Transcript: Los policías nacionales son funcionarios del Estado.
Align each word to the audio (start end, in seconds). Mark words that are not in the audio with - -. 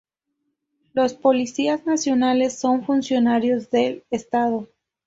Los 0.95 1.13
policías 1.13 1.85
nacionales 1.85 2.57
son 2.57 2.85
funcionarios 2.87 3.69
del 3.69 4.03
Estado. 4.09 4.67